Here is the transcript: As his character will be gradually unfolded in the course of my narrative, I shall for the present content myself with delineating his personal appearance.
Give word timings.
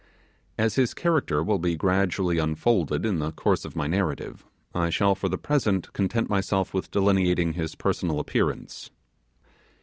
As 0.57 0.77
his 0.81 0.95
character 0.95 1.43
will 1.43 1.59
be 1.59 1.75
gradually 1.75 2.39
unfolded 2.39 3.05
in 3.05 3.19
the 3.19 3.31
course 3.31 3.65
of 3.65 3.75
my 3.75 3.85
narrative, 3.85 4.43
I 4.73 4.89
shall 4.89 5.13
for 5.13 5.29
the 5.29 5.37
present 5.37 5.93
content 5.93 6.27
myself 6.27 6.73
with 6.73 6.89
delineating 6.89 7.53
his 7.53 7.75
personal 7.75 8.19
appearance. 8.19 8.89